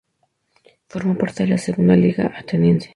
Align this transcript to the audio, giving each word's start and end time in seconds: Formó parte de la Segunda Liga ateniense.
Formó 0.87 1.15
parte 1.15 1.43
de 1.43 1.49
la 1.49 1.57
Segunda 1.59 1.95
Liga 1.95 2.33
ateniense. 2.35 2.89